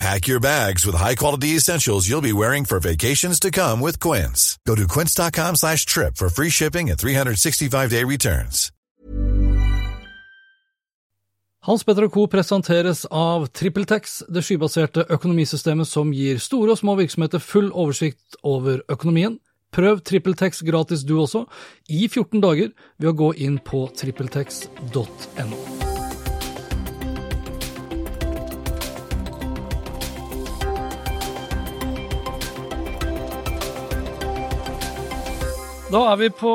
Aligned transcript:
Pack 0.00 0.26
your 0.26 0.40
bags 0.40 0.84
with 0.84 0.96
high-quality 0.96 1.56
essentials 1.56 2.08
you'll 2.08 2.20
be 2.20 2.32
wearing 2.32 2.64
for 2.64 2.80
vacations 2.80 3.38
to 3.40 3.50
come 3.50 3.80
with 3.80 4.00
Quince. 4.00 4.58
Go 4.66 4.74
to 4.74 4.86
quince.com 4.86 5.56
slash 5.56 5.86
trip 5.86 6.16
for 6.16 6.28
free 6.28 6.50
shipping 6.50 6.90
and 6.90 6.98
365-day 6.98 8.04
returns. 8.04 8.70
Hans 11.64 11.82
Petter 11.82 12.08
Co. 12.08 12.26
presenteres 12.26 13.06
av 13.08 13.46
TrippelTex, 13.46 14.18
det 14.28 14.42
skybaserte 14.44 15.06
økonomisystemet 15.08 15.88
som 15.88 16.10
gir 16.12 16.36
store 16.36 16.74
og 16.74 16.80
små 16.82 16.98
virksomheter 16.98 17.40
full 17.40 17.70
oversikt 17.72 18.36
over 18.44 18.82
økonomien. 18.92 19.38
Prøv 19.72 20.04
TrippelTex 20.04 20.60
gratis 20.68 21.06
du 21.08 21.16
også, 21.22 21.46
i 21.88 22.04
14 22.04 22.44
dager, 22.44 22.76
ved 23.00 23.14
å 23.14 23.16
gå 23.16 23.32
inn 23.48 23.56
på 23.64 23.86
trippeltex.no. 23.96 26.03
Da 35.92 36.00
er 36.10 36.16
vi 36.16 36.30
på 36.32 36.52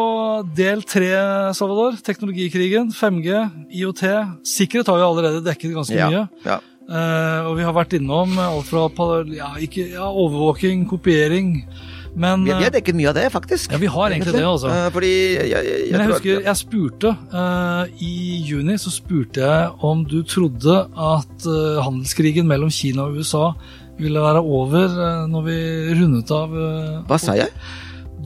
del 0.57 0.81
tre, 0.89 1.11
Salvador. 1.53 1.99
Teknologikrigen, 2.05 2.89
5G, 2.95 3.43
IOT. 3.77 4.01
Sikkerhet 4.47 4.89
har 4.89 4.97
vi 4.97 5.05
allerede 5.05 5.45
dekket 5.45 5.75
ganske 5.77 6.09
mye. 6.09 6.25
ja. 6.47 6.57
Uh, 6.89 7.45
og 7.45 7.51
vi 7.59 7.65
har 7.67 7.73
vært 7.77 7.91
innom 7.99 8.31
alt 8.41 8.65
fra 8.65 8.87
ja, 9.29 9.51
ikke, 9.61 9.83
ja, 9.91 10.07
overvåking, 10.09 10.87
kopiering. 10.89 11.51
Men, 12.17 12.41
Vi, 12.41 12.49
vi 12.49 12.55
har 12.55 12.63
eh, 12.65 12.71
dekket 12.73 12.97
mye 12.97 13.11
av 13.11 13.17
det, 13.19 13.27
faktisk. 13.29 13.75
Ja, 13.75 13.77
vi 13.77 13.91
har 13.93 14.09
egentlig 14.09 14.33
det, 14.33 14.41
altså. 14.41 14.71
Uh, 14.73 14.87
Fordi 14.95 15.11
jeg, 15.11 15.51
jeg, 15.51 15.67
jeg, 15.67 15.91
men 15.93 16.01
jeg 16.01 16.09
husker 16.09 16.47
jeg 16.47 16.57
spurte 16.57 17.11
uh, 17.29 17.83
I 18.01 18.13
juni 18.47 18.79
så 18.81 18.89
spurte 18.89 19.45
jeg 19.45 19.69
om 19.85 20.01
du 20.09 20.23
trodde 20.25 20.79
at 20.89 21.45
uh, 21.45 21.77
handelskrigen 21.85 22.49
mellom 22.49 22.73
Kina 22.73 23.05
og 23.05 23.21
USA 23.21 23.51
ville 23.99 24.23
være 24.23 24.41
over 24.41 24.97
når 25.29 25.45
vi 25.45 25.59
rundet 25.99 26.33
av 26.33 26.57
Hva 27.05 27.17
sa 27.21 27.37
jeg? 27.37 27.51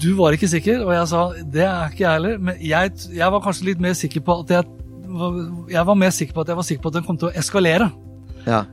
Du 0.02 0.14
var 0.18 0.34
ikke 0.34 0.50
sikker, 0.50 0.82
og 0.86 0.94
jeg 0.96 1.10
sa 1.12 1.26
det 1.54 1.66
er 1.68 1.92
ikke 1.92 2.06
jeg 2.06 2.16
heller. 2.18 2.40
Men 2.42 2.62
jeg, 2.62 2.94
jeg 3.14 3.36
var 3.36 3.44
kanskje 3.44 3.70
litt 3.72 3.84
mer 3.84 3.98
sikker 3.98 4.24
på 4.26 4.40
at 4.44 4.56
jeg 4.56 4.70
var, 5.14 5.42
jeg 5.70 5.90
var 5.90 6.00
mer 6.00 6.14
sikker 6.16 6.34
på 6.34 6.46
at 6.46 6.54
jeg 6.54 6.60
var 6.60 6.68
sikker 6.70 6.86
på 6.86 6.94
at 6.94 6.98
den 6.98 7.06
kom 7.08 7.20
til 7.22 7.30
å 7.30 7.36
eskalere. 7.38 7.92
Ja. 8.48 8.64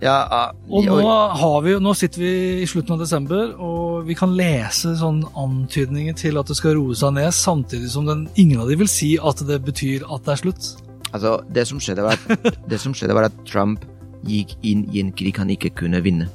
Ja, 0.00 0.14
uh, 0.32 0.72
Og 0.72 0.86
nå, 0.88 0.96
har 1.36 1.58
vi, 1.60 1.74
nå 1.76 1.92
sitter 1.98 2.22
vi 2.22 2.32
i 2.62 2.68
slutten 2.68 2.96
av 2.96 3.02
desember, 3.02 3.50
og 3.60 4.06
vi 4.08 4.16
kan 4.16 4.32
lese 4.32 4.94
sånn 4.96 5.20
antydninger 5.36 6.16
til 6.16 6.40
at 6.40 6.48
det 6.48 6.56
skal 6.56 6.78
roe 6.78 6.96
seg 6.96 7.12
ned, 7.18 7.28
samtidig 7.36 7.90
som 7.92 8.08
den, 8.08 8.24
ingen 8.40 8.62
av 8.62 8.72
de 8.72 8.78
vil 8.80 8.88
si 8.88 9.12
at 9.20 9.44
det 9.44 9.60
betyr 9.66 10.06
at 10.08 10.24
det 10.24 10.32
er 10.32 10.40
slutt. 10.40 10.70
Altså, 11.10 11.34
det 11.52 11.66
som 11.68 11.82
skjedde 11.82 12.06
var 12.06 12.16
at, 12.16 12.48
det 12.72 12.80
som 12.80 12.96
skjedde 12.96 13.16
var 13.18 13.28
at 13.28 13.36
Trump 13.44 13.84
gikk 14.24 14.56
inn 14.64 14.86
i 14.88 15.02
en 15.04 15.12
krig 15.16 15.36
han 15.40 15.52
ikke 15.52 15.74
kunne 15.82 16.00
vinne. 16.04 16.30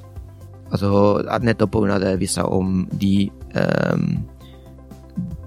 Altså, 0.69 1.23
nettopp 1.42 1.78
av 1.81 2.06
det 2.06 2.16
vi 2.22 2.30
sa 2.30 2.45
om 2.45 2.84
de 3.02 3.31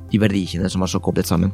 de 0.08 0.20
verdikjene 0.20 0.70
som 0.72 0.84
er 0.84 0.90
så 0.90 1.00
koblet 1.04 1.28
sammen. 1.28 1.52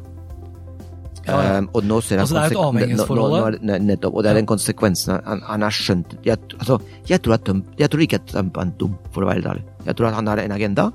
Ja, 1.24 1.36
ja. 1.40 1.52
Um, 1.58 1.70
og 1.72 1.86
nå 1.88 2.00
ser 2.04 2.20
Altså, 2.20 2.36
det 2.36 2.42
er 2.42 2.52
et 2.52 2.60
avhengighetsforhold 2.60 3.54
Nettopp, 3.64 4.12
og 4.12 4.24
det 4.24 4.30
er 4.30 4.38
den 4.38 4.48
konsekvensen 4.48 5.14
han, 5.24 5.40
han 5.46 5.64
har 5.64 5.72
skjønt. 5.72 6.18
Jeg, 6.26 6.36
altså, 6.58 6.76
jeg, 7.08 7.22
tror 7.24 7.38
at 7.38 7.48
jeg 7.80 7.90
tror 7.90 8.04
ikke 8.04 8.20
at 8.20 8.28
Trump 8.28 8.60
er 8.60 8.74
dum, 8.80 8.98
for 9.14 9.24
å 9.24 9.30
være 9.30 9.40
helt 9.40 9.50
ærlig. 9.54 9.64
Jeg 9.86 9.96
tror 9.96 10.10
at 10.10 10.18
han 10.18 10.28
har 10.28 10.42
en 10.42 10.56
agenda, 10.56 10.90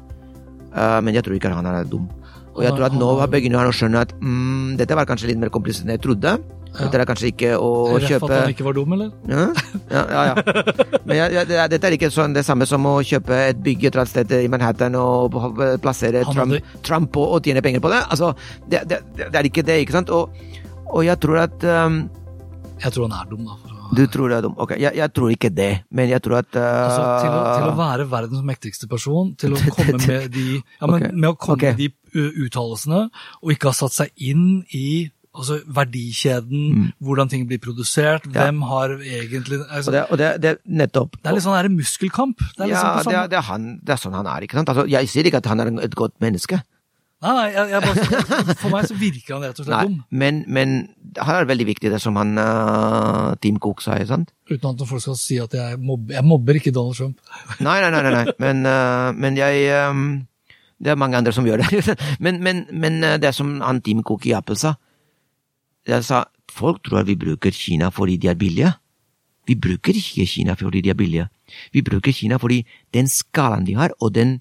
uh, 0.75 0.99
men 1.01 1.17
jeg 1.17 1.25
tror 1.25 1.39
ikke 1.39 1.49
at 1.49 1.57
han 1.57 1.71
er 1.71 1.89
dum. 1.89 2.05
Og 2.53 2.63
jeg 2.65 2.75
tror 2.75 2.89
at 2.89 2.95
nå 2.97 3.09
begynner 3.31 3.63
han 3.63 3.71
å 3.71 3.75
skjønne 3.75 4.05
at 4.05 4.13
mm, 4.19 4.77
dette 4.79 4.97
var 4.97 5.07
kanskje 5.09 5.31
litt 5.31 5.41
mer 5.41 5.51
komplisert 5.53 5.87
enn 5.87 5.95
jeg 5.95 6.03
trodde. 6.03 6.35
Dette 6.69 6.99
er 7.01 7.05
kanskje 7.09 7.31
ikke 7.31 7.49
å 7.57 7.69
Ref 7.95 8.11
kjøpe 8.11 8.29
at 8.29 8.43
han 8.43 8.53
ikke 8.53 8.65
var 8.67 8.75
dum, 8.77 8.93
eller? 8.95 9.09
ja, 9.29 9.47
ja, 9.89 10.03
ja. 10.13 10.23
ja. 10.29 10.99
Men 11.07 11.17
ja, 11.17 11.43
det 11.47 11.63
dette 11.73 11.89
er 11.89 11.95
ikke 11.97 12.11
sånn 12.13 12.35
det 12.35 12.45
samme 12.47 12.67
som 12.69 12.85
å 12.87 12.99
kjøpe 13.05 13.39
et 13.49 13.59
bygg 13.65 13.87
et 13.87 13.89
eller 13.91 14.03
annet 14.05 14.13
sted 14.13 14.35
i 14.37 14.51
Manhattan 14.51 14.97
og 14.99 15.39
plassere 15.83 16.23
hadde... 16.27 16.37
Trump, 16.37 16.77
Trump 16.85 17.19
og, 17.19 17.35
og 17.35 17.49
tjene 17.49 17.63
penger 17.65 17.83
på 17.83 17.91
det. 17.93 18.03
Altså, 18.13 18.31
det, 18.69 18.85
det, 18.91 19.01
det 19.25 19.33
er 19.33 19.49
ikke 19.49 19.65
det, 19.65 19.81
ikke 19.83 19.97
sant? 19.97 20.13
Og, 20.13 20.31
og 20.89 21.03
jeg 21.05 21.19
tror 21.21 21.43
at 21.43 21.67
um, 21.67 22.01
Jeg 22.79 22.95
tror 22.95 23.09
han 23.09 23.17
er 23.19 23.29
dum, 23.33 23.45
da. 23.49 23.57
Å, 23.57 23.91
Du 23.97 24.05
tror 24.13 24.31
det 24.31 24.39
er 24.39 24.47
dum. 24.47 24.57
Ok, 24.61 24.77
jeg, 24.77 24.93
jeg 25.01 25.15
tror 25.17 25.35
ikke 25.35 25.53
det, 25.53 25.71
men 25.89 26.13
jeg 26.13 26.23
tror 26.25 26.39
at 26.43 26.49
uh, 26.53 26.65
altså, 26.85 27.05
til, 27.25 27.33
å, 27.33 27.43
til 27.49 27.69
å 27.73 27.77
være 27.81 28.09
verdens 28.13 28.45
mektigste 28.45 28.89
person, 28.91 29.33
til 29.41 29.57
å 29.57 29.63
komme 29.77 30.01
med 30.05 30.29
de, 30.35 30.59
ja, 30.61 30.85
men, 30.85 30.99
okay. 31.01 31.15
med 31.15 31.31
å 31.33 31.37
komme 31.37 31.57
okay. 31.57 31.73
med 31.73 31.87
de 31.87 31.93
uttalelsene, 32.45 33.07
og 33.41 33.53
ikke 33.53 33.73
ha 33.73 33.77
satt 33.77 33.95
seg 33.95 34.29
inn 34.29 34.61
i 34.73 35.09
altså, 35.35 35.59
verdikjeden, 35.67 36.93
hvordan 36.99 37.29
ting 37.29 37.45
blir 37.47 37.59
produsert, 37.61 38.25
Mm. 38.25 38.33
Ja. 38.33 38.43
hvem 38.47 38.61
har 38.61 38.89
egentlig 38.99 39.59
altså, 39.69 39.91
Og 39.91 39.93
det, 39.93 40.03
og 40.09 40.17
det, 40.17 40.41
det 40.41 40.57
nettopp. 40.65 41.11
Det 41.21 41.29
er 41.29 41.33
litt 41.37 41.43
sånn 41.45 41.57
her 41.57 41.69
muskelkamp. 41.69 42.37
Det 42.57 42.65
er 42.65 42.67
liksom 42.73 42.89
ja, 42.89 42.95
liksom 42.97 43.11
det, 43.11 43.19
er, 43.19 43.27
det, 43.27 43.37
er 43.37 43.47
han, 43.51 43.69
det 43.83 43.93
er 43.93 44.01
sånn 44.03 44.13
han 44.17 44.27
er, 44.27 44.43
ikke 44.43 44.59
sant? 44.59 44.69
Altså, 44.69 44.85
jeg 44.89 45.09
sier 45.09 45.25
ikke 45.29 45.41
at 45.43 45.49
han 45.51 45.59
er 45.63 45.71
et 45.85 45.95
godt 45.95 46.15
menneske. 46.23 46.61
Nei, 47.19 47.31
nei, 47.35 47.47
jeg, 47.51 47.67
jeg 47.73 47.81
bare, 47.83 48.53
for 48.61 48.71
meg 48.71 48.85
så 48.87 48.95
virker 48.95 49.33
han 49.35 49.41
rett 49.43 49.57
og 49.59 49.65
slett 49.67 49.73
Nei, 49.75 49.87
dum. 49.89 49.95
men, 50.21 50.37
men 50.47 50.75
han 51.19 51.35
er 51.35 51.49
veldig 51.49 51.65
viktig, 51.67 51.89
det 51.91 51.99
som 51.99 52.15
han 52.15 52.31
uh, 52.39 53.35
Team 53.43 53.57
Cook 53.59 53.81
sa, 53.83 53.97
sant? 54.07 54.31
Uten 54.47 54.69
at 54.71 54.83
folk 54.87 55.03
skal 55.03 55.17
si 55.19 55.35
at 55.43 55.51
jeg 55.51 55.81
mobber. 55.83 56.15
Jeg 56.15 56.23
mobber 56.23 56.55
ikke 56.55 56.71
Donald 56.71 56.95
Trump. 56.95 57.19
Nei, 57.59 57.81
nei, 57.83 57.89
nei, 57.91 58.03
nei, 58.07 58.13
nei. 58.21 58.35
Men, 58.39 58.63
uh, 58.63 59.11
men 59.19 59.35
jeg 59.35 59.67
um, 59.89 60.05
Det 60.79 60.93
er 60.93 60.95
mange 61.01 61.19
andre 61.19 61.33
som 61.35 61.43
gjør 61.43 61.59
det. 61.59 61.97
men, 62.23 62.39
men, 62.39 62.63
men 62.71 63.01
det 63.19 63.33
som 63.35 63.57
han 63.67 63.81
Team 63.83 63.99
Cook 64.07 64.23
i 64.25 64.31
Apple 64.39 64.55
sa 64.55 64.77
Jeg 65.89 66.05
sa 66.05 66.23
folk 66.51 66.83
tror 66.85 67.03
vi 67.07 67.15
bruker 67.19 67.51
Kina 67.55 67.89
fordi 67.93 68.17
de 68.21 68.27
er 68.31 68.37
billige. 68.37 68.73
Vi 69.49 69.55
bruker 69.57 69.95
ikke 69.97 70.25
Kina 70.29 70.53
fordi 70.59 70.81
de 70.85 70.89
er 70.93 70.97
billige. 70.99 71.27
Vi 71.73 71.81
bruker 71.81 72.13
Kina 72.13 72.37
fordi 72.37 72.61
den 72.93 73.07
skalaen 73.09 73.65
de 73.65 73.73
har, 73.79 73.89
og 74.01 74.13
den, 74.13 74.35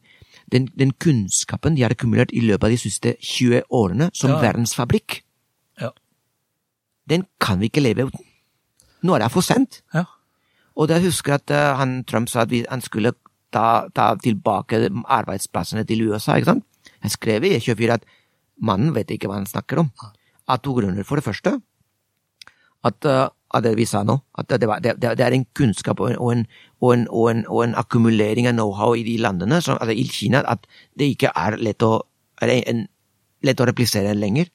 den, 0.52 0.66
den 0.78 0.90
kunnskapen 1.00 1.76
de 1.76 1.82
har 1.86 1.94
akkumulert 1.94 2.32
i 2.36 2.40
løpet 2.44 2.64
av 2.68 2.74
de 2.74 2.80
siste 2.80 3.14
20 3.20 3.62
årene 3.70 4.10
som 4.14 4.30
Ja. 4.36 4.40
verdensfabrikk, 4.42 5.22
Ja. 5.80 5.90
den 7.08 7.24
kan 7.40 7.60
vi 7.60 7.68
ikke 7.70 7.80
leve 7.82 8.06
uten. 8.10 8.20
Nå 9.02 9.14
er 9.14 9.18
det 9.24 9.30
for 9.32 9.40
sent. 9.40 9.80
Ja. 9.94 10.04
Og 10.76 10.88
jeg 10.88 11.02
husker 11.02 11.34
at 11.34 11.50
eh, 11.50 11.76
han, 11.76 12.04
Trump 12.04 12.28
sa 12.28 12.42
at 12.42 12.50
vi, 12.50 12.64
han 12.68 12.80
skulle 12.80 13.12
ta, 13.52 13.88
ta 13.94 14.14
tilbake 14.20 14.90
arbeidsplassene 15.06 15.84
til 15.86 16.02
USA. 16.10 16.36
ikke 16.36 16.44
sant? 16.52 16.64
Jeg 17.02 17.10
skrev 17.10 17.44
i 17.44 17.56
E24 17.56 17.90
at 17.92 18.04
mannen 18.60 18.92
vet 18.94 19.10
ikke 19.10 19.28
hva 19.30 19.38
han 19.38 19.46
snakker 19.46 19.78
om. 19.78 19.90
Av 20.48 20.60
to 20.64 20.74
grunner. 20.76 21.04
For 21.04 21.20
det 21.20 21.26
første, 21.26 21.58
at, 22.88 23.04
eh, 23.04 23.26
av 23.54 23.62
det 23.64 23.74
vi 23.76 23.86
sa 23.88 24.02
nå, 24.04 24.18
at 24.38 24.52
det, 24.60 24.68
var, 24.68 24.80
det, 24.84 24.96
det 25.00 25.24
er 25.24 25.34
en 25.34 25.46
kunnskap 25.56 26.00
og 26.00 26.12
en, 26.12 26.44
og 26.80 26.92
en, 26.92 27.06
og 27.08 27.30
en, 27.30 27.42
og 27.48 27.64
en, 27.64 27.74
akkumulering 27.80 28.48
av 28.48 28.54
know-how 28.56 28.94
i 28.96 29.04
de 29.06 29.16
landene, 29.22 29.60
som, 29.64 29.78
altså 29.80 29.96
i 29.96 30.04
Kina, 30.12 30.44
at 30.44 30.68
det 30.98 31.10
ikke 31.14 31.32
er 31.34 31.58
lett 31.60 31.82
å, 31.82 32.02
en, 32.44 32.86
lett 33.44 33.60
å 33.60 33.68
replisere 33.68 34.14
lenger. 34.16 34.50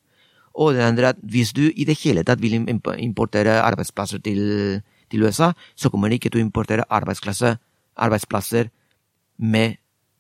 Og 0.54 0.76
det 0.78 0.86
andre 0.86 1.14
at 1.16 1.22
hvis 1.26 1.54
du 1.58 1.66
i 1.66 1.86
det 1.90 1.98
hele 2.04 2.24
tatt 2.26 2.42
vil 2.42 2.60
importere 2.62 3.58
arbeidsplasser 3.64 4.22
til, 4.22 4.82
til 5.10 5.26
USA, 5.26 5.54
så 5.76 5.90
kommer 5.90 6.10
de 6.10 6.20
ikke 6.20 6.30
til 6.30 6.44
å 6.44 6.46
importere 6.46 6.86
arbeidsplasser 6.94 8.70
med 9.42 9.80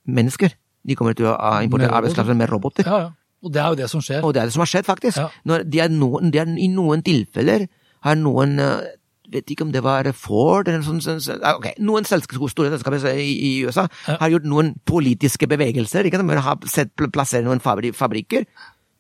mennesker. 0.09 0.57
De 0.84 0.97
kommer 0.97 1.13
til 1.16 1.29
å 1.29 1.35
ah, 1.38 1.61
importere 1.63 1.94
arbeidsplasser 1.94 2.35
med 2.35 2.50
roboter. 2.50 2.88
Ja, 2.90 2.97
ja. 3.05 3.11
Og 3.43 3.51
det 3.51 3.61
er 3.61 3.71
jo 3.73 3.79
det 3.83 3.89
som 3.91 4.03
skjer. 4.03 4.23
Og 4.23 4.33
det 4.33 4.41
er 4.41 4.49
det 4.49 4.55
som 4.55 4.63
har 4.63 4.71
skjedd, 4.71 4.87
faktisk. 4.87 5.19
Ja. 5.19 5.61
De 5.67 5.87
noen, 5.91 6.31
de 6.31 6.39
er, 6.39 6.51
I 6.55 6.69
noen 6.71 7.03
tilfeller 7.05 7.67
har 8.07 8.19
noen 8.19 8.55
eh, 8.63 8.93
vet 9.34 9.53
ikke 9.53 9.66
om 9.66 9.72
det 9.73 9.81
var 9.84 10.07
Ford 10.17 10.67
eller 10.69 10.84
sånn, 10.85 11.01
sånn, 11.03 11.22
sånn 11.23 11.43
ah, 11.43 11.57
ok, 11.59 11.73
Noen 11.84 12.07
selskaper, 12.07 12.51
store 12.51 12.72
selskaper 12.73 13.05
i, 13.19 13.53
USA 13.66 13.87
Ja. 14.07 14.17
har 14.22 14.34
gjort 14.35 14.47
noen 14.49 14.73
politiske 14.85 15.47
bevegelser. 15.49 16.05
ikke 16.07 16.19
sant? 16.22 16.35
Har 16.47 16.67
sett 16.69 16.93
plassere 16.95 17.45
noen 17.45 17.63
fabrikker. 17.63 18.45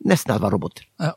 Nesten 0.09 0.33
alt 0.33 0.43
var 0.43 0.51
roboter. 0.51 0.87
Ja. 0.99 1.13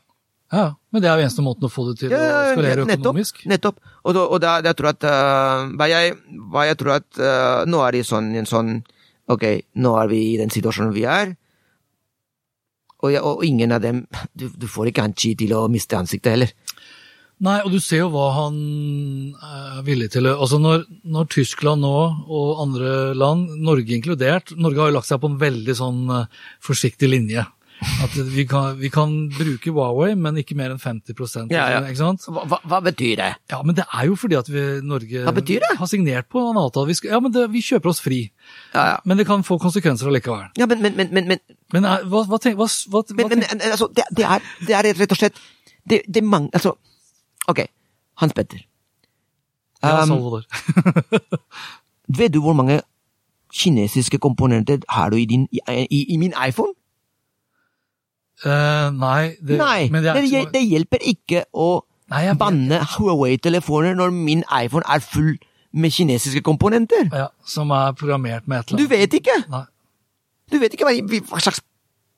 ja, 0.53 0.67
men 0.91 1.03
det 1.03 1.09
er 1.09 1.19
jo 1.19 1.25
eneste 1.27 1.43
måten 1.43 1.67
å 1.67 1.71
få 1.71 1.89
det 1.89 1.97
til 1.99 2.13
Ja, 2.13 2.19
å 2.19 2.53
skalere 2.53 2.85
nettopp, 2.85 3.01
økonomisk. 3.01 3.41
Nettopp. 3.49 3.81
Og, 4.03 4.13
da, 4.15 4.27
og 4.27 4.39
da, 4.43 4.53
jeg 4.63 4.79
tror 4.79 4.91
at 4.93 5.07
uh, 5.07 5.65
hva, 5.75 5.89
jeg, 5.91 6.13
hva 6.53 6.67
jeg 6.69 6.77
tror 6.79 6.93
at 6.99 7.07
uh, 7.19 7.65
Nå 7.67 7.81
er 7.83 7.97
det 7.97 8.05
sånn, 8.07 8.31
en 8.39 8.47
sånn 8.47 8.77
Ok, 9.27 9.43
nå 9.75 9.91
er 9.99 10.07
vi 10.07 10.21
i 10.29 10.37
den 10.39 10.53
situasjonen 10.53 10.93
vi 10.95 11.03
er. 11.03 11.33
Og, 13.03 13.11
jeg, 13.13 13.21
og 13.21 13.43
ingen 13.45 13.75
av 13.75 13.83
dem 13.83 14.05
du, 14.33 14.47
du 14.49 14.67
får 14.69 14.91
ikke 14.91 15.05
han 15.05 15.13
til 15.17 15.53
å 15.53 15.67
miste 15.71 15.99
ansiktet 15.99 16.33
heller. 16.33 16.53
Nei, 17.45 17.59
og 17.61 17.69
du 17.69 17.77
ser 17.83 18.01
jo 18.01 18.07
hva 18.15 18.31
han 18.33 18.55
er 19.37 19.83
villig 19.85 20.07
til 20.15 20.25
Altså 20.31 20.57
når, 20.57 20.87
når 21.05 21.27
Tyskland 21.35 21.83
nå, 21.85 21.97
og 22.25 22.63
andre 22.63 22.93
land, 23.13 23.51
Norge 23.61 23.93
inkludert 23.93 24.55
Norge 24.57 24.81
har 24.81 24.89
jo 24.89 24.95
lagt 24.95 25.09
seg 25.11 25.21
på 25.21 25.29
en 25.29 25.37
veldig 25.43 25.75
sånn 25.77 25.99
eh, 26.15 26.41
forsiktig 26.65 27.11
linje. 27.11 27.45
At 27.77 28.15
vi 28.33 28.47
kan, 28.49 28.71
vi 28.79 28.89
kan 28.89 29.11
bruke 29.29 29.69
Huawei, 29.69 30.15
men 30.17 30.39
ikke 30.41 30.55
mer 30.57 30.73
enn 30.73 30.81
50% 30.81 31.53
Ja, 31.53 31.67
ja. 31.75 31.83
ikke 31.85 31.99
sant? 31.99 32.25
Hva, 32.25 32.47
hva, 32.49 32.57
hva 32.65 32.79
betyr 32.87 33.19
det? 33.19 33.29
Ja, 33.53 33.59
men 33.61 33.77
det 33.77 33.85
er 33.85 34.07
jo 34.09 34.17
fordi 34.17 34.39
at 34.39 34.49
vi, 34.49 34.63
Norge 34.81 35.27
Hva 35.27 35.35
betyr 35.35 35.61
det? 35.61 35.75
har 35.77 35.89
signert 35.91 36.29
på 36.33 36.41
en 36.41 36.57
avtale. 36.57 36.89
Vi, 36.89 36.97
skal, 36.97 37.13
ja, 37.13 37.21
men 37.21 37.35
det, 37.35 37.45
vi 37.53 37.61
kjøper 37.61 37.93
oss 37.93 38.01
fri. 38.01 38.23
Ja, 38.73 38.95
ja. 38.95 38.97
Men 39.05 39.21
det 39.21 39.27
kan 39.29 39.45
få 39.45 39.59
konsekvenser 39.61 40.09
allikevel. 40.09 40.49
Ja, 40.57 40.65
men, 40.69 40.81
men, 40.81 40.97
men, 41.13 41.29
men, 41.35 41.56
men, 41.73 41.85
er, 41.85 42.03
hva, 42.07 42.23
hva, 42.29 42.39
tenk, 42.39 42.55
hva, 42.59 42.67
hva, 42.91 43.03
men, 43.17 43.41
men, 43.43 43.61
altså, 43.71 43.89
det, 43.95 44.05
det, 44.17 44.25
er, 44.25 44.43
det 44.67 44.75
er 44.77 44.87
rett 44.95 45.11
og 45.11 45.19
slett 45.19 45.39
Det, 45.83 46.01
det 46.07 46.21
er 46.21 46.27
mange 46.27 46.49
Altså, 46.55 46.73
ok, 47.47 47.65
Hans 48.17 48.33
Petter. 48.33 48.63
Um, 49.83 50.41
vet 52.19 52.33
du 52.33 52.39
hvor 52.41 52.55
mange 52.57 52.79
kinesiske 53.53 54.17
komponenter 54.17 54.79
har 54.89 55.09
du 55.09 55.15
i, 55.15 55.25
din, 55.25 55.47
i, 55.51 55.59
i, 55.89 56.05
i 56.13 56.17
min 56.17 56.33
iPhone? 56.47 56.73
Uh, 58.45 58.89
nei, 58.93 59.35
det, 59.41 59.57
Nei, 59.57 59.89
men 59.89 60.03
det 60.03 60.15
det, 60.15 60.23
er 60.23 60.43
det, 60.45 60.53
det 60.53 60.63
hjelper 60.65 61.05
ikke 61.09 61.45
å 61.53 61.83
Nei, 62.07 62.23
jeg 62.23 62.37
banne 62.39 62.79
Huawei-telefoner 62.95 63.97
når 63.97 64.13
min 64.15 64.43
iPhone 64.63 64.85
er 64.87 65.01
full 65.03 65.33
med 65.73 65.91
kinesiske 65.91 66.41
komponenter. 66.41 67.09
ja, 67.11 67.27
Som 67.45 67.69
er 67.75 67.91
programmert 67.91 68.47
med 68.47 68.59
et 68.59 68.69
eller 68.69 68.79
annet. 68.79 68.89
Du 68.89 68.95
vet 68.95 69.13
ikke! 69.13 69.35
Nei. 69.51 69.65
Du 70.51 70.59
vet 70.61 70.73
ikke 70.73 70.87
hva, 70.87 70.93
hva 71.31 71.41
slags 71.43 71.61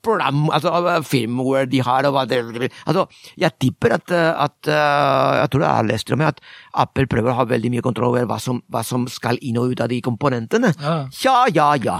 program, 0.05 0.45
altså 0.55 0.71
firmware 1.03 1.67
de 1.69 1.81
har, 1.83 2.07
og 2.07 2.15
hva 2.15 2.25
det 2.29 2.69
Altså, 2.87 3.05
jeg 3.37 3.51
tipper 3.59 3.97
at, 3.97 4.11
eh, 4.15 4.43
at 4.45 4.67
eh, 4.67 5.39
Jeg 5.41 5.49
tror 5.51 5.65
jeg 5.65 5.69
har 5.69 5.89
lest 5.89 6.13
med 6.15 6.27
at 6.27 6.39
Apple 6.73 7.07
prøver 7.11 7.33
å 7.33 7.39
ha 7.41 7.47
veldig 7.49 7.71
mye 7.73 7.83
kontroll 7.85 8.13
over 8.13 8.29
hva 8.29 8.39
som, 8.39 8.61
hva 8.71 8.83
som 8.85 9.07
skal 9.11 9.39
inn 9.41 9.59
og 9.59 9.73
ut 9.73 9.83
av 9.83 9.91
de 9.91 9.99
komponentene. 10.01 10.73
Ja. 10.79 10.95
Ja, 11.23 11.37
ja, 11.53 11.73
ja. 11.83 11.99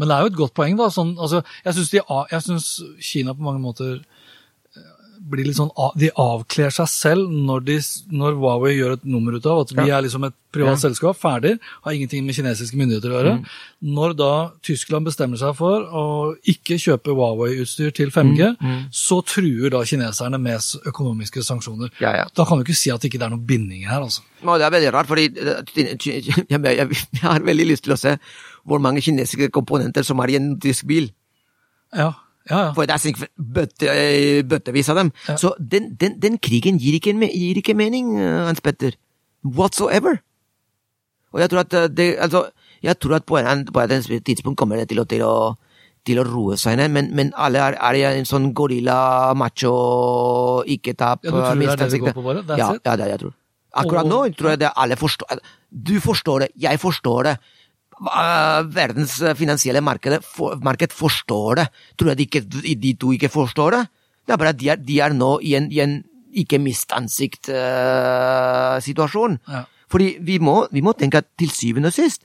Men 0.00 0.08
det 0.08 0.16
er 0.16 0.24
jo 0.24 0.30
et 0.32 0.38
godt 0.38 0.54
poeng, 0.56 0.78
da. 0.80 0.88
Sånn, 0.92 1.16
altså, 1.20 1.42
jeg 1.64 2.42
syns 2.44 2.68
Kina 3.04 3.34
på 3.36 3.44
mange 3.44 3.60
måter 3.60 3.98
blir 5.30 5.44
litt 5.44 5.56
sånn 5.58 5.68
De 6.00 6.08
avkler 6.16 6.70
seg 6.72 6.88
selv 6.88 7.28
når, 7.30 7.60
de, 7.66 7.74
når 8.16 8.38
Huawei 8.40 8.72
gjør 8.78 8.94
et 8.96 9.04
nummer 9.04 9.36
ut 9.36 9.46
av 9.46 9.60
at 9.66 9.72
vi 9.76 9.84
Ja. 9.88 9.98
er 9.98 10.02
liksom 10.06 10.24
et 10.26 10.34
privat 10.50 10.80
selskap, 10.80 11.14
ferdig, 11.20 11.58
har 11.84 11.92
ingenting 11.94 12.24
med 12.26 12.34
kinesiske 12.34 12.74
myndigheter 12.74 13.10
å 13.12 13.18
gjøre. 13.20 13.34
Mm. 13.38 13.44
Når 13.94 14.14
da 14.18 14.30
Tyskland 14.66 15.06
bestemmer 15.06 15.38
seg 15.38 15.54
for 15.54 15.84
å 15.94 16.04
ikke 16.42 16.74
kjøpe 16.80 17.12
Huawei-utstyr 17.14 17.92
til 17.94 18.10
5G, 18.10 18.56
Mm, 18.60 18.88
så 18.90 19.20
truer 19.22 19.70
da 19.70 19.84
kineserne 19.86 20.40
med 20.40 20.58
økonomiske 20.90 21.44
sanksjoner. 21.46 21.90
Ja, 22.00 22.16
ja. 22.16 22.24
Da 22.34 22.44
kan 22.44 22.58
du 22.58 22.64
ikke 22.64 22.74
si 22.74 22.90
at 22.90 23.00
det 23.00 23.12
ikke 23.12 23.22
er 23.24 23.30
noen 23.30 23.46
bindinger 23.46 23.88
her, 23.90 24.00
altså. 24.02 24.22
Det 24.42 24.62
er 24.66 24.70
veldig 24.74 24.92
rart, 24.92 25.06
fordi 25.06 25.28
eh, 25.38 25.62
jeg 26.50 27.22
har 27.22 27.40
veldig 27.46 27.66
lyst 27.68 27.84
til 27.84 27.94
å 27.94 27.98
se 28.00 28.16
hvor 28.66 28.80
mange 28.82 29.00
kinesiske 29.04 29.50
komponenter 29.54 30.02
som 30.06 30.18
er 30.20 30.32
i 30.34 30.36
en 30.40 30.58
tysk 30.60 30.86
bil. 30.90 31.10
Ja, 31.94 32.12
ja, 32.48 32.58
ja. 32.64 32.72
For 32.74 32.88
det 32.88 32.94
er 32.94 33.02
sikkert 33.02 33.30
bøtte, 33.36 33.90
eh, 33.92 34.40
bøttevis 34.48 34.88
av 34.90 34.96
dem. 34.96 35.12
Ja. 35.28 35.36
Så 35.36 35.52
den, 35.60 35.92
den, 36.00 36.16
den 36.22 36.38
krigen 36.40 36.80
gir 36.80 36.96
ikke, 36.96 37.12
gir 37.28 37.60
ikke 37.60 37.76
mening, 37.76 38.16
eh, 38.18 38.46
Hans 38.46 38.62
Petter. 38.64 38.96
Whatsoever. 39.44 40.20
Og 41.32 41.40
jeg 41.40 41.50
tror 41.52 41.60
at 41.60 41.74
eh, 41.74 41.88
det, 41.88 42.08
altså, 42.18 42.46
jeg 42.82 42.98
tror 42.98 43.18
at 43.20 43.26
på 43.28 43.38
en, 43.38 43.66
på 43.66 43.80
et 43.84 44.24
tidspunkt 44.24 44.58
kommer 44.58 44.80
det 44.80 44.88
til 44.88 45.02
å, 45.02 45.04
til 45.04 45.22
å, 45.26 45.34
til 46.06 46.22
å 46.22 46.24
roe 46.26 46.56
seg 46.56 46.78
ned, 46.80 46.90
men, 46.96 47.12
men 47.14 47.34
alle 47.36 47.60
er, 47.60 47.76
er 47.76 48.16
en 48.16 48.28
sånn 48.28 48.50
gorilla, 48.56 49.34
macho, 49.36 50.64
ikke 50.64 50.96
tap 50.96 51.24
Ja, 51.24 51.30
du 51.30 51.36
tror 51.36 51.60
det 51.60 51.68
er 51.68 51.84
det 51.84 51.90
det 51.92 52.02
går 52.06 52.16
på 52.16 52.24
bare? 52.24 52.44
Ja, 52.48 52.56
ja, 52.56 52.72
det 52.80 52.94
er 52.94 53.02
det 53.02 53.10
jeg 53.12 53.22
tror. 53.26 53.36
Akkurat 53.80 54.08
nå 54.08 54.24
tror 54.34 54.50
jeg 54.50 54.64
det 54.64 54.72
alle 54.82 54.96
forstår. 54.98 55.42
Du 55.70 56.00
forstår 56.02 56.46
det, 56.46 56.48
jeg 56.58 56.80
forstår 56.82 57.28
det. 57.28 57.34
Hva- 58.00 58.64
Verdens 58.72 59.18
finansielle 59.36 59.82
marked, 59.84 60.22
for, 60.24 60.56
marked 60.64 60.92
forstår 60.96 61.54
det. 61.60 61.66
Tror 62.00 62.08
jeg 62.12 62.16
de, 62.16 62.22
ikke, 62.28 62.40
de 62.80 62.92
to 62.96 63.10
ikke 63.12 63.28
forstår 63.32 63.70
det? 63.76 63.82
Det 64.26 64.32
er 64.32 64.36
bare 64.40 64.48
at 64.54 64.58
de 64.60 64.68
er, 64.72 64.76
de 64.76 65.00
er 65.04 65.12
nå 65.16 65.32
i 65.42 65.54
en, 65.58 65.66
i 65.72 65.78
en 65.84 65.94
ikke 66.40 66.58
mist 66.62 66.92
ansikt-situasjon. 66.94 69.38
Ja. 69.50 69.62
Fordi 69.90 70.08
vi 70.22 70.36
må, 70.38 70.60
vi 70.72 70.80
må 70.86 70.92
tenke 70.98 71.18
at 71.24 71.28
til 71.40 71.50
syvende 71.50 71.88
og 71.90 71.94
sist, 71.96 72.20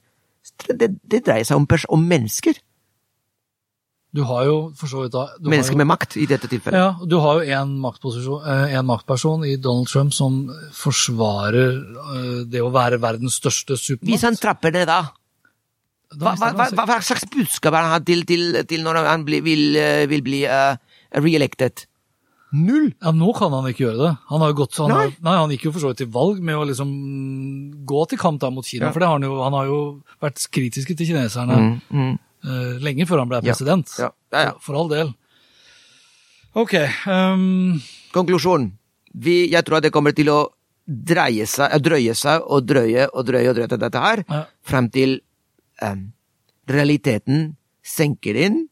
det, 0.70 0.90
det 1.10 1.24
dreier 1.26 1.44
seg 1.48 1.58
om, 1.58 1.66
pers 1.70 1.86
om 1.90 2.02
mennesker. 2.06 2.54
Du 4.16 4.22
har 4.30 4.46
jo 4.48 4.58
for 4.80 4.88
så 4.88 5.02
vidt 5.04 5.12
da 5.12 5.26
du 5.36 5.50
har 5.50 5.54
Mennesker 5.58 5.76
jo- 5.76 5.82
med 5.82 5.90
makt 5.90 6.14
i 6.22 6.26
dette 6.30 6.48
tilfellet. 6.48 6.80
Ja, 6.80 6.94
du 7.04 7.18
har 7.20 7.34
jo 7.42 7.46
en, 7.52 7.74
eh, 7.82 8.76
en 8.78 8.86
maktperson 8.88 9.44
i 9.44 9.58
Donald 9.60 9.90
Trump 9.92 10.14
som 10.16 10.38
forsvarer 10.72 11.74
eh, 11.82 12.46
det 12.48 12.62
å 12.64 12.70
være 12.72 13.02
verdens 13.04 13.36
største 13.42 13.76
supermakt. 13.76 14.08
Hvis 14.14 14.24
han 14.24 14.38
trapper 14.40 14.72
ned 14.72 14.88
da, 14.88 15.02
Da 15.02 15.12
hva, 16.14 16.36
hva, 16.38 16.52
hva, 16.54 16.86
hva 16.86 17.00
slags 17.04 17.26
budskap 17.34 17.76
har 17.76 17.90
han 17.90 18.06
til, 18.08 18.24
til, 18.30 18.62
til 18.70 18.86
når 18.86 19.02
han 19.08 19.26
bli, 19.28 19.42
vil, 19.46 19.76
eh, 19.80 20.06
vil 20.12 20.24
bli 20.26 20.44
uh, 20.48 20.78
re-elected? 21.18 21.86
Null! 22.56 22.92
Ja, 23.02 23.12
nå 23.12 23.34
kan 23.36 23.52
han 23.52 23.66
ikke 23.68 23.88
gjøre 23.88 24.00
det. 24.00 24.12
Han, 24.30 24.44
har 24.44 24.54
jo 24.54 24.58
gått, 24.62 24.78
han, 24.80 24.94
Nei. 24.94 25.00
har, 25.10 25.16
nei, 25.28 25.36
han 25.42 25.54
gikk 25.56 25.66
jo 25.68 25.74
for 25.76 25.84
så 25.84 25.92
vidt 25.92 26.04
til 26.04 26.12
valg 26.14 26.40
med 26.46 26.56
å 26.56 26.68
liksom 26.70 26.92
mm, 26.94 27.82
gå 27.90 28.06
til 28.12 28.22
kamp 28.22 28.40
da 28.44 28.52
mot 28.54 28.68
Kina. 28.68 28.88
Ja. 28.88 28.94
For 28.96 29.04
det 29.04 29.10
har 29.10 29.18
han, 29.18 29.28
jo, 29.28 29.42
han 29.44 29.58
har 29.58 29.68
jo 29.72 29.80
vært 30.24 30.46
kritiske 30.56 30.96
til 30.96 31.12
kineserne 31.12 31.60
Mm, 31.66 31.76
mm. 31.90 32.16
Uh, 32.46 32.76
lenge 32.78 33.08
før 33.10 33.24
han 33.24 33.30
ble 33.32 33.40
president. 33.42 33.90
Ja, 33.98 34.12
ja, 34.30 34.42
ja. 34.52 34.58
For 34.62 34.78
all 34.78 34.92
del. 34.92 35.08
Ok. 36.54 36.76
Um... 37.10 37.80
Konklusjon. 38.14 38.70
Vi, 39.18 39.48
jeg 39.50 39.66
tror 39.66 39.80
at 39.80 39.88
det 39.88 39.92
kommer 39.96 40.14
til 40.14 40.30
å 40.30 40.40
dreie 40.86 41.48
seg, 41.50 41.74
drøye 41.82 42.14
seg 42.14 42.46
og 42.46 42.68
drøye 42.70 43.08
og 43.10 43.26
drøye 43.26 43.50
og 43.50 43.58
drøye 43.58 43.72
til 43.72 43.82
dette 43.82 44.04
her, 44.04 44.22
Ja. 44.30 44.44
frem 44.62 44.92
til 44.94 45.18
realiteten 46.70 47.54
senker 47.86 48.40
inn. 48.48 48.64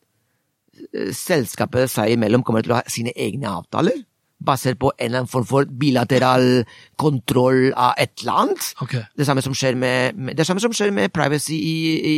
Selskapet 1.13 1.91
seg 1.91 2.15
imellom 2.15 2.43
kommer 2.45 2.65
til 2.65 2.73
å 2.73 2.81
ha 2.81 2.89
sine 2.89 3.13
egne 3.13 3.51
avtaler, 3.51 4.01
basert 4.43 4.79
på 4.81 4.89
en 4.97 5.05
eller 5.05 5.21
annen 5.21 5.31
form 5.31 5.45
for 5.47 5.69
bilateral 5.79 6.63
kontroll 6.99 7.69
av 7.71 7.93
et 8.01 8.11
eller 8.21 8.39
annet. 8.43 8.69
Okay. 8.83 9.03
Det 9.15 9.27
samme 9.29 9.43
som 9.45 9.55
skjer 9.55 9.77
med, 9.79 10.33
det 10.35 10.47
samme 10.47 10.63
som 10.63 10.73
skjer 10.75 10.91
med 10.95 11.13
privacy 11.15 11.55
i, 11.55 11.75
i, 12.13 12.17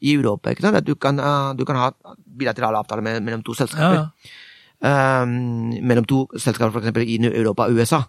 i 0.00 0.14
Europa. 0.16 0.54
At 0.72 0.86
du 0.86 0.96
kan, 0.96 1.20
du 1.56 1.66
kan 1.68 1.78
ha 1.78 1.90
bilaterale 2.24 2.80
avtaler 2.80 3.20
mellom 3.20 3.44
to 3.46 3.56
selskaper. 3.58 4.00
ja. 4.04 4.46
Um, 4.80 5.74
mellom 5.84 6.06
to 6.08 6.22
selskaper, 6.40 6.80
eksempel 6.80 7.04
i 7.04 7.18
Europa 7.28 7.66
og 7.68 7.76
USA. 7.76 8.00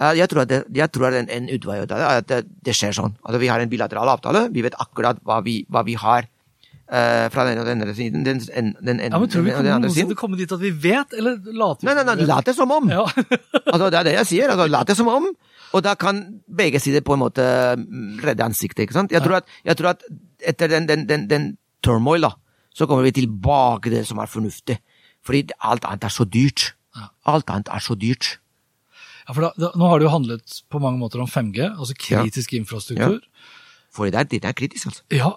Eh, 0.00 0.16
jeg 0.16 0.30
tror 0.32 0.44
at, 0.46 0.50
det, 0.50 0.60
jeg 0.76 0.92
tror 0.94 1.10
at 1.10 1.20
en, 1.20 1.30
en 1.36 1.48
utvei 1.52 1.78
av 1.82 1.88
det 1.90 2.00
er 2.00 2.20
at 2.22 2.28
det, 2.30 2.42
det 2.66 2.74
skjer 2.76 2.96
sånn. 2.96 3.16
Altså, 3.24 3.40
vi 3.42 3.50
har 3.52 3.60
en 3.60 3.72
bilateral 3.72 4.08
avtale, 4.16 4.46
vi 4.54 4.64
vet 4.64 4.76
akkurat 4.80 5.20
hva 5.26 5.40
vi, 5.44 5.60
hva 5.68 5.84
vi 5.84 5.96
har 6.00 6.24
eh, 6.24 7.26
fra 7.32 7.44
den 7.44 7.54
ene 7.54 7.64
og 7.64 7.68
den 7.68 7.84
andre 7.84 7.94
siden. 7.98 8.24
Den, 8.24 8.40
den, 8.40 8.72
den, 8.80 9.02
ja, 9.04 9.20
men 9.20 9.32
Tror 9.32 9.44
vi 9.44 9.54
kommer 9.54 9.74
andre 9.74 9.86
noensinne 9.86 10.10
siden. 10.10 10.20
komme 10.22 10.40
dit 10.40 10.56
at 10.56 10.62
vi 10.62 10.72
vet, 10.72 11.16
eller 11.20 11.38
later 11.52 11.88
Nei, 11.88 11.96
nei, 12.00 12.06
nei, 12.08 12.28
lat 12.30 12.48
det 12.48 12.56
som 12.56 12.72
om! 12.74 12.90
Ja. 12.92 13.04
altså, 13.72 13.86
det 13.86 14.00
er 14.00 14.08
det 14.08 14.16
jeg 14.18 14.30
sier. 14.32 14.54
Altså, 14.54 14.68
lat 14.72 14.90
det 14.90 14.98
som 14.98 15.12
om. 15.12 15.30
Og 15.76 15.86
da 15.86 15.94
kan 15.94 16.24
begge 16.48 16.80
sider 16.82 17.04
på 17.06 17.14
en 17.14 17.22
måte 17.22 17.46
mm, 17.78 18.18
redde 18.24 18.46
ansiktet. 18.48 18.86
ikke 18.86 18.96
sant? 18.96 19.12
Jeg 19.14 19.22
tror 19.22 19.42
at, 19.42 19.56
jeg 19.68 19.78
tror 19.78 19.92
at 19.94 20.06
etter 20.40 20.72
den, 20.72 20.88
den, 20.88 21.06
den, 21.06 21.28
den 21.30 21.50
turmoil, 21.84 22.24
da, 22.26 22.34
så 22.74 22.88
kommer 22.90 23.06
vi 23.06 23.14
tilbake 23.20 23.90
til 23.90 24.00
det 24.00 24.06
som 24.08 24.18
er 24.18 24.30
fornuftig. 24.30 24.80
Fordi 25.26 25.44
alt 25.60 25.84
annet 25.84 26.08
er 26.08 26.14
så 26.14 26.24
dyrt. 26.24 26.72
Alt 27.28 27.52
annet 27.52 27.68
er 27.70 27.84
så 27.84 27.94
dyrt. 27.94 28.38
Ja, 29.30 29.34
for 29.36 29.46
da, 29.46 29.50
da, 29.62 29.68
Nå 29.78 29.86
har 29.92 30.00
det 30.02 30.08
jo 30.08 30.14
handlet 30.16 30.56
på 30.74 30.80
mange 30.82 30.98
måter 30.98 31.22
om 31.22 31.28
5G, 31.30 31.62
altså 31.78 31.94
kritisk 31.94 32.56
infrastruktur. 32.58 33.20
For 33.94 34.10
det 34.10 34.18
er, 34.18 34.26
det 34.32 34.42
er 34.50 34.56
kritisk, 34.58 34.90
altså. 34.90 35.04
Ja. 35.14 35.30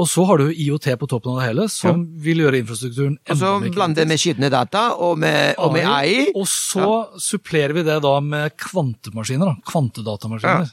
Og 0.00 0.08
så 0.10 0.24
har 0.26 0.40
du 0.40 0.48
IOT 0.50 0.88
på 0.98 1.06
toppen 1.06 1.36
av 1.36 1.42
det 1.42 1.50
hele, 1.52 1.64
som 1.70 2.00
vil 2.24 2.40
gjøre 2.42 2.58
infrastrukturen 2.64 3.12
enda 3.20 3.34
mer 3.36 3.36
kritisk. 3.36 3.44
Og 3.44 3.68
så 3.68 3.74
blander 3.76 4.08
med 4.10 4.18
skitne 4.22 4.48
data 4.50 4.86
og 5.06 5.20
med, 5.22 5.52
og 5.62 5.70
med 5.76 5.86
AI. 5.86 6.24
Og 6.34 6.48
så 6.50 6.88
supplerer 7.22 7.76
vi 7.76 7.84
det 7.86 8.00
da 8.02 8.14
med 8.24 8.56
kvantemaskiner, 8.58 9.52
da. 9.52 9.68
Kvantedatamaskiner. 9.70 10.72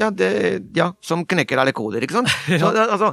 Ja, 0.00 0.08
det, 0.10 0.30
ja, 0.74 0.88
som 1.04 1.26
knekker 1.28 1.60
alle 1.60 1.74
koder, 1.76 2.02
ikke 2.06 2.16
sant? 2.22 2.32
Så, 2.62 2.70
det- 2.72 2.88
altså, 2.88 3.12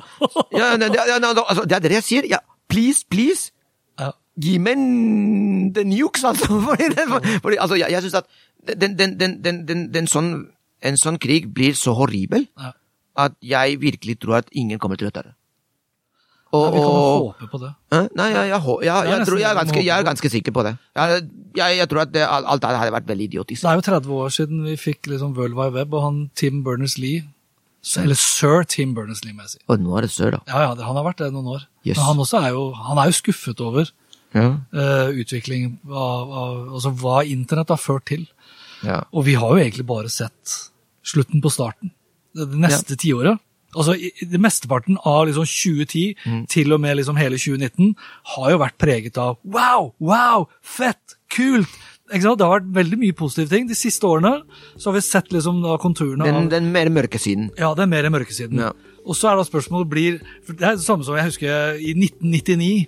ja, 0.55 0.72
det, 0.79 0.93
det, 0.96 1.03
ja, 1.12 1.17
altså, 1.20 1.65
det 1.67 1.75
er 1.77 1.84
det 1.89 1.98
jeg 2.00 2.08
sier. 2.08 2.29
Ja, 2.38 2.39
please, 2.72 3.03
please, 3.12 3.51
Ja. 4.00 4.13
gi 4.39 4.55
meg 4.58 4.79
the 5.75 5.84
nukes, 5.86 6.24
altså. 6.25 6.48
Fordi, 6.72 6.88
fordi 7.43 7.60
altså, 7.60 7.75
jeg, 7.75 7.91
jeg 7.91 8.01
synes 8.08 8.17
at 8.24 8.25
den, 8.65 8.96
den, 8.98 9.18
den, 9.18 9.41
den, 9.41 9.65
den, 9.65 9.91
den 9.91 10.08
sånn, 10.08 10.32
en 10.82 10.98
sånn 10.98 11.18
krig 11.22 11.51
blir 11.53 11.74
så 11.77 11.94
horribel 11.98 12.48
Ja. 12.58 12.72
at 13.18 13.34
jeg 13.41 13.80
virkelig 13.82 14.20
tror 14.20 14.38
at 14.41 14.50
ingen 14.51 14.80
kommer 14.80 14.98
til 14.98 15.08
å 15.10 15.12
ta 15.13 15.22
det. 15.22 15.34
Og, 16.51 16.65
Ja, 16.65 16.72
vi 16.72 16.80
kan 16.80 16.89
og- 16.91 17.36
håpe 17.39 17.48
på 17.51 17.60
det. 17.62 17.70
Nei, 18.15 18.27
jeg, 18.32 18.48
jeg, 18.51 18.62
jeg, 18.84 19.25
tror, 19.25 19.39
er 19.39 19.53
ganske, 19.56 19.84
jeg 19.86 20.00
er 20.00 20.03
ganske 20.03 20.30
sikker 20.30 20.51
på 20.51 20.63
det. 20.68 20.74
Jeg, 21.56 21.88
tror 21.89 22.01
at 22.01 22.12
det, 22.12 22.25
alt 22.27 22.62
det 22.62 22.70
hadde 22.75 22.91
vært 22.91 23.08
veldig 23.08 23.27
idiotisk. 23.30 23.62
Det 23.62 23.70
er 23.72 23.75
jo 23.80 23.82
30 23.88 24.12
år 24.12 24.30
siden 24.36 24.63
vi 24.65 24.75
fikk 24.75 25.08
liksom 25.08 25.34
World 25.38 25.56
Wide 25.56 25.74
Web, 25.77 25.94
og 25.94 26.03
han 26.03 26.18
Tim 26.36 26.63
Berners-Lee 26.63 27.24
Eller 27.98 28.15
sir 28.15 28.63
Tim 28.68 28.94
Berners-Lee, 28.94 29.34
må 29.34 29.41
jeg 29.41 29.50
si. 29.56 29.60
Og 29.68 29.80
nå 29.80 29.96
er 29.98 30.01
det 30.01 30.12
sir, 30.12 30.30
da. 30.32 30.39
Ja, 30.48 30.60
ja, 30.68 30.75
han 30.75 30.96
har 31.00 31.06
vært 31.08 31.18
det 31.24 31.32
noen 31.34 31.48
år. 31.56 31.63
Yes. 31.86 31.98
Men 31.98 32.06
han 32.06 32.44
er 32.44 32.50
jo, 32.51 32.74
han 32.74 32.98
er 33.00 33.06
jo 33.10 33.15
skuffet 33.18 33.62
over 33.62 33.89
Ja. 34.36 34.44
uh, 34.74 35.10
utviklingen 35.12 35.80
av, 35.89 36.32
av 36.32 36.68
altså 36.75 36.91
hva 36.94 37.24
internett 37.25 37.70
har 37.70 37.77
ført 37.82 38.06
til. 38.06 38.27
Ja. 38.86 39.04
Og 39.14 39.26
vi 39.28 39.38
har 39.40 39.54
jo 39.56 39.62
egentlig 39.62 39.88
bare 39.90 40.12
sett 40.12 40.58
slutten 41.06 41.42
på 41.44 41.52
starten. 41.54 41.94
Det, 42.36 42.48
neste 42.56 42.96
ja. 42.96 43.02
tiåret. 43.02 43.42
Altså, 43.72 43.96
det 43.96 44.40
Mesteparten 44.42 44.98
av 45.08 45.26
liksom 45.30 45.46
2010 45.48 46.16
Mm. 46.26 46.46
til 46.48 46.74
og 46.74 46.82
med 46.84 46.98
liksom 46.98 47.16
hele 47.16 47.38
2019 47.40 47.96
har 48.36 48.52
jo 48.52 48.58
vært 48.60 48.78
preget 48.78 49.18
av 49.18 49.38
wow, 49.44 49.94
wow, 50.00 50.48
fett, 50.62 51.16
kult. 51.32 51.70
Det 52.12 52.20
har 52.28 52.60
vært 52.60 52.74
veldig 52.76 52.98
mye 53.00 53.16
positive 53.16 53.48
ting. 53.48 53.70
De 53.70 53.76
siste 53.76 54.04
årene 54.04 54.42
så 54.76 54.90
har 54.90 54.98
vi 54.98 55.02
sett 55.06 55.32
liksom 55.32 55.62
konturene 55.80 56.26
Den, 56.26 56.36
av 56.36 56.50
den 56.52 56.72
mer 56.74 56.90
mørke 56.92 57.20
siden. 57.20 57.52
Ja, 57.58 57.74
den 57.74 57.90
mer 57.90 58.10
mørke 58.12 58.36
siden. 58.36 58.60
Ja. 58.60 58.74
Og 59.05 59.15
så 59.17 59.31
er 59.31 59.36
da 59.39 59.43
spørsmålet 59.48 59.89
blir 59.89 60.20
for 60.46 60.53
Det 60.53 60.62
er 60.67 60.75
det 60.77 60.84
samme 60.86 61.03
som 61.03 61.15
jeg 61.17 61.25
husker 61.25 61.79
i 61.81 61.93
1999. 61.98 62.88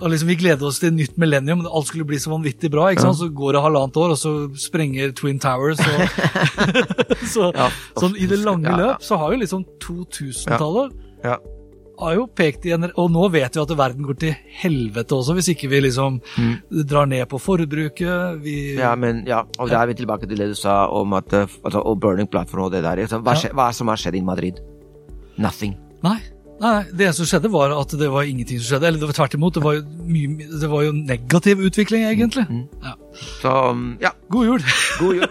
og 0.00 0.10
liksom 0.10 0.28
Vi 0.28 0.36
gleder 0.40 0.64
oss 0.66 0.78
til 0.80 0.94
nytt 0.96 1.18
millennium. 1.20 1.66
Alt 1.68 1.86
skulle 1.90 2.06
bli 2.08 2.16
så 2.16 2.30
vanvittig 2.32 2.70
bra. 2.72 2.86
ikke 2.90 3.02
sant? 3.04 3.18
Så 3.20 3.28
går 3.28 3.52
det 3.52 3.62
halvannet 3.62 3.96
år, 4.00 4.10
og 4.14 4.18
så 4.18 4.32
sprenger 4.56 5.12
Twin 5.12 5.38
Towers. 5.38 5.78
Og 5.78 6.08
så, 7.34 7.52
Ja. 7.54 7.68
sånn 8.00 8.16
I 8.16 8.26
det 8.26 8.38
lange 8.44 8.64
Ja, 8.64 8.76
ja. 8.78 8.84
løp 8.94 9.02
så 9.04 9.18
har 9.20 9.32
jo 9.32 9.38
liksom 9.44 9.64
2000-tallet 9.78 10.92
Ja. 11.24 11.36
har 12.00 12.14
jo 12.16 12.26
pekt 12.26 12.64
i 12.66 12.72
en 12.72 12.88
Og 12.96 13.10
nå 13.12 13.28
vet 13.30 13.54
vi 13.54 13.60
at 13.62 13.68
verden 13.78 14.02
går 14.08 14.18
til 14.18 14.34
helvete 14.62 15.12
også, 15.14 15.34
hvis 15.36 15.52
ikke 15.54 15.68
vi 15.70 15.80
liksom 15.84 16.16
drar 16.88 17.06
ned 17.06 17.28
på 17.28 17.38
forbruket. 17.38 18.40
Vi, 18.42 18.74
Mm. 18.74 18.78
Ja, 18.80 18.94
men 18.96 19.24
ja, 19.26 19.42
og 19.58 19.68
da 19.68 19.82
er 19.82 19.86
vi 19.92 19.94
tilbake 20.00 20.26
til 20.26 20.38
det 20.38 20.48
du 20.48 20.54
sa 20.54 20.86
om 20.88 21.12
at 21.12 21.32
eh, 21.32 21.46
altså, 21.64 21.84
og 21.84 22.00
burning 22.00 22.26
platform 22.30 22.64
og 22.64 22.72
det 22.72 22.82
der. 22.82 22.96
Liksom. 22.96 23.22
Hva, 23.22 23.34
Ja. 23.36 23.50
hva 23.52 23.72
som 23.74 23.88
har 23.88 23.96
skjedd 23.96 24.16
i 24.16 24.24
Madrid? 24.24 24.54
Nothing. 25.40 25.76
Nei. 26.02 26.18
Nei, 26.62 26.84
Det 26.94 27.08
som 27.16 27.26
skjedde, 27.26 27.50
var 27.50 27.72
at 27.74 27.90
det 27.98 28.08
var 28.12 28.28
ingenting 28.28 28.60
som 28.60 28.68
skjedde. 28.68 28.86
Eller 28.86 29.02
det 29.02 29.08
var 29.10 29.16
tvert 29.18 29.34
imot. 29.34 29.54
Det 29.56 29.62
var 29.64 29.78
jo, 29.78 29.82
mye, 30.06 30.50
det 30.60 30.68
var 30.70 30.84
jo 30.86 30.92
negativ 30.94 31.64
utvikling, 31.66 32.04
egentlig. 32.06 32.44
Mm. 32.46 32.66
Ja. 32.84 32.92
Så 33.40 33.54
ja, 34.02 34.12
God 34.30 34.46
jul! 34.46 34.68
god 35.00 35.16
jul. 35.18 35.26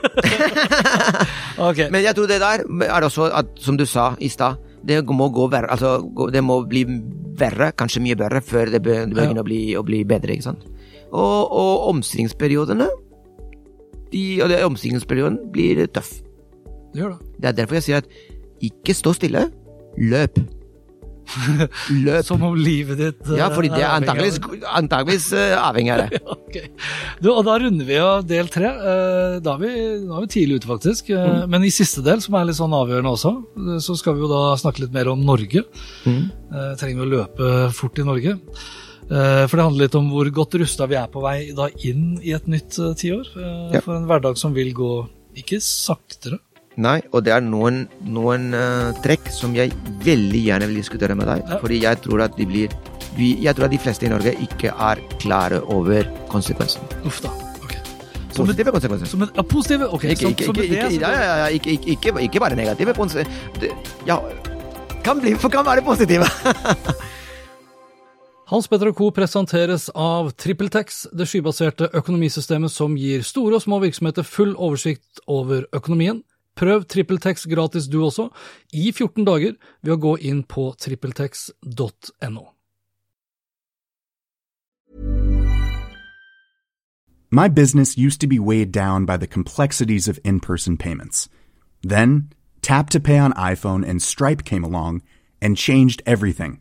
okay. 1.70 1.88
Men 1.94 2.04
jeg 2.04 2.18
tror 2.18 2.28
det 2.28 2.42
der 2.44 2.66
er 2.68 3.08
også 3.08 3.30
at, 3.32 3.56
som 3.64 3.80
du 3.80 3.86
sa 3.88 4.12
i 4.20 4.30
stad, 4.30 4.60
det 4.84 5.00
må 5.08 5.30
gå 5.32 5.48
verre. 5.54 5.72
Altså, 5.72 6.02
det 6.34 6.44
må 6.44 6.62
bli 6.68 6.84
verre, 7.40 7.72
kanskje 7.78 8.04
mye 8.04 8.18
verre, 8.20 8.42
før 8.44 8.74
det 8.74 8.84
begynner 8.84 9.32
ja. 9.32 9.40
å, 9.40 9.48
bli, 9.48 9.62
å 9.80 9.86
bli 9.88 10.04
bedre, 10.08 10.36
ikke 10.36 10.50
sant. 10.50 10.68
Og, 11.12 11.40
og 11.48 11.88
omstillingsperiodene 11.92 12.86
de, 14.12 14.22
Og 14.44 14.48
det 14.52 14.62
omstillingsperioden 14.64 15.40
blir 15.52 15.86
tøff. 15.92 16.12
Det 16.92 17.00
gjør 17.00 17.16
det. 17.16 17.34
Det 17.40 17.50
er 17.50 17.58
derfor 17.62 17.80
jeg 17.80 17.86
sier 17.88 18.02
at 18.04 18.08
ikke 18.62 18.96
stå 18.96 19.14
stille, 19.16 19.46
løp. 19.98 20.42
Løp. 21.92 22.26
Som 22.28 22.42
om 22.44 22.56
livet 22.60 22.98
ditt 23.00 23.30
eh, 23.30 23.38
Ja, 23.40 23.48
fordi 23.54 23.70
det 23.72 23.84
er 23.86 23.94
antakeligvis, 23.96 25.30
eh, 25.38 25.54
avhengig 25.56 25.94
av 25.94 26.02
det. 26.02 26.10
det. 26.20 26.22
Ok. 26.36 26.58
Du, 27.22 27.30
og 27.32 27.46
da 27.48 27.56
runder 27.62 27.88
vi 27.88 28.00
av 28.04 28.26
del 28.28 28.50
tre. 28.52 28.68
Eh, 28.68 29.38
Da 29.44 29.56
er 29.56 29.62
vi, 29.62 29.72
da 30.08 30.18
er 30.18 30.26
vi 30.26 30.32
tidlig 30.36 30.60
ute, 30.60 30.72
faktisk. 30.74 31.14
Mm. 31.16 31.48
Men 31.54 31.64
i 31.68 31.72
siste 31.74 32.04
del, 32.06 32.20
som 32.24 32.36
er 32.36 32.50
litt 32.50 32.60
sånn 32.60 32.76
avgjørende 32.76 33.16
også, 33.16 33.34
så 33.86 33.98
skal 34.00 34.18
vi 34.18 34.26
jo 34.26 34.32
da 34.32 34.42
snakke 34.60 34.84
litt 34.86 34.96
mer 34.96 35.12
om 35.14 35.24
Norge. 35.26 35.64
Mm. 36.04 36.24
Trenger 36.80 37.00
vi 37.00 37.06
å 37.08 37.12
løpe 37.16 37.52
fort 37.76 38.02
i 38.02 38.08
Norge? 38.08 38.36
For 39.12 39.56
det 39.58 39.64
handler 39.66 39.86
litt 39.88 39.96
om 40.00 40.12
hvor 40.12 40.28
godt 40.36 40.56
rusta 40.62 40.86
vi 40.88 40.96
er 41.00 41.08
på 41.12 41.24
vei 41.24 41.52
da 41.56 41.66
inn 41.88 42.14
i 42.24 42.36
et 42.36 42.46
nytt 42.52 42.78
tiår. 43.00 43.32
Ja. 43.74 43.82
For 43.84 43.96
en 43.98 44.08
hverdag 44.08 44.40
som 44.40 44.54
vil 44.56 44.72
gå 44.76 44.92
ikke 45.42 45.60
saktere. 45.64 46.40
Nei, 46.80 47.02
og 47.12 47.26
det 47.26 47.34
er 47.36 47.44
noen, 47.44 47.82
noen 48.08 48.54
uh, 48.56 48.94
trekk 49.04 49.28
som 49.34 49.52
jeg 49.58 49.74
veldig 50.06 50.40
gjerne 50.46 50.70
vil 50.70 50.80
diskutere 50.80 51.18
med 51.20 51.28
deg. 51.28 51.44
Fordi 51.60 51.82
jeg 51.84 52.00
tror 52.06 52.24
at 52.30 52.38
de 52.40 52.48
blir 52.48 52.76
vi, 53.18 53.34
Jeg 53.44 53.58
tror 53.58 53.68
at 53.68 53.74
de 53.74 53.80
fleste 53.82 54.08
i 54.08 54.12
Norge 54.12 54.32
ikke 54.40 54.72
er 54.72 55.02
klare 55.20 55.60
over 55.68 56.08
konsekvensen. 56.32 56.86
Uff 57.04 57.20
da. 57.26 57.32
ok. 57.60 57.76
Som 58.32 58.46
Positive 58.46 58.72
konsekvenser. 58.72 59.12
som 59.12 59.26
et, 59.26 59.34
ja, 59.36 59.42
positive? 59.44 59.90
Ok, 59.92 60.04
Ikke, 60.16 60.46
ja, 60.72 61.50
ja, 61.52 62.40
bare 62.40 62.56
negative. 62.56 62.94
Det- 63.60 63.76
Ja, 64.08 64.22
kan, 65.04 65.20
bli, 65.20 65.36
kan 65.36 65.66
være 65.66 65.82
positive. 65.84 66.24
Hans 68.52 68.68
Petter 68.68 68.92
Co. 68.92 69.12
presenteres 69.12 69.90
av 69.96 70.32
TrippelTex, 70.36 71.08
det 71.16 71.28
skybaserte 71.28 71.88
økonomisystemet 71.96 72.72
som 72.72 72.98
gir 73.00 73.24
store 73.24 73.56
og 73.56 73.62
små 73.64 73.80
virksomheter 73.80 74.24
full 74.28 74.56
oversikt 74.60 75.22
over 75.28 75.64
økonomien. 75.72 76.20
Prøv 76.56 76.84
TrippelTex 76.86 77.48
gratis 77.48 77.88
du 77.88 78.04
også, 78.04 78.30
i 78.74 78.92
14 78.92 79.26
dager, 79.26 79.54
ved 79.84 79.94
å 79.94 80.02
gå 80.02 80.16
inn 80.20 80.44
på 80.44 80.74
trippeltex.no. 80.80 82.44
My 87.34 87.48
business 87.48 87.98
used 87.98 88.20
to 88.20 88.28
be 88.28 88.40
weighed 88.40 88.74
down 88.74 89.06
by 89.06 89.16
the 89.16 89.28
complexities 89.28 90.10
of 90.10 90.20
in 90.26 90.42
person 90.42 90.78
payments. 90.78 91.30
Then, 91.82 92.34
Tap 92.62 92.90
to 92.90 93.00
Pay 93.00 93.18
on 93.18 93.32
iPhone 93.34 93.88
and 93.88 94.02
Stripe 94.02 94.44
came 94.44 94.66
along 94.66 95.02
and 95.42 95.56
changed 95.56 96.02
everything. 96.06 96.60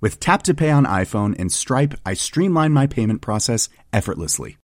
With 0.00 0.18
Tap 0.18 0.42
to 0.44 0.54
Pay 0.54 0.70
on 0.70 0.86
iPhone 0.86 1.38
and 1.38 1.52
Stripe, 1.52 1.94
I 2.06 2.14
streamlined 2.14 2.72
my 2.72 2.86
payment 2.86 3.20
process 3.20 3.68
effortlessly. 3.92 4.56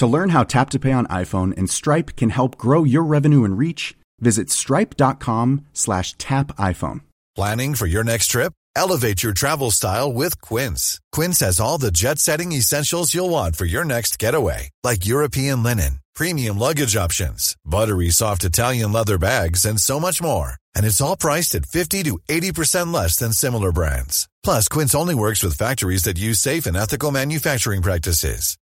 To 0.00 0.06
learn 0.06 0.30
how 0.30 0.44
Tap 0.44 0.70
to 0.70 0.78
Pay 0.78 0.92
on 0.92 1.06
iPhone 1.08 1.54
and 1.58 1.68
Stripe 1.68 2.16
can 2.16 2.30
help 2.30 2.56
grow 2.56 2.84
your 2.84 3.02
revenue 3.02 3.44
and 3.44 3.58
reach, 3.58 3.98
visit 4.18 4.48
stripe.com 4.48 5.66
slash 5.74 6.14
tap 6.16 6.56
iPhone. 6.56 7.02
Planning 7.36 7.74
for 7.74 7.86
your 7.86 8.02
next 8.02 8.28
trip? 8.28 8.54
Elevate 8.74 9.22
your 9.22 9.34
travel 9.34 9.70
style 9.70 10.10
with 10.10 10.40
Quince. 10.40 11.02
Quince 11.12 11.40
has 11.40 11.60
all 11.60 11.76
the 11.76 11.90
jet 11.90 12.18
setting 12.18 12.52
essentials 12.52 13.12
you'll 13.12 13.28
want 13.28 13.56
for 13.56 13.66
your 13.66 13.84
next 13.84 14.18
getaway, 14.18 14.70
like 14.82 15.04
European 15.04 15.62
linen, 15.62 15.98
premium 16.14 16.56
luggage 16.58 16.96
options, 16.96 17.54
buttery 17.66 18.08
soft 18.08 18.42
Italian 18.42 18.92
leather 18.92 19.18
bags, 19.18 19.66
and 19.66 19.78
so 19.78 20.00
much 20.00 20.22
more. 20.22 20.54
And 20.74 20.86
it's 20.86 21.02
all 21.02 21.18
priced 21.18 21.54
at 21.54 21.66
50 21.66 22.04
to 22.04 22.18
80% 22.26 22.90
less 22.90 23.18
than 23.18 23.34
similar 23.34 23.70
brands. 23.70 24.30
Plus, 24.42 24.66
Quince 24.66 24.94
only 24.94 25.14
works 25.14 25.42
with 25.42 25.58
factories 25.58 26.04
that 26.04 26.18
use 26.18 26.40
safe 26.40 26.64
and 26.64 26.74
ethical 26.74 27.10
manufacturing 27.10 27.82
practices. 27.82 28.56